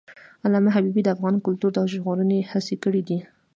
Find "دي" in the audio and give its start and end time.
3.07-3.19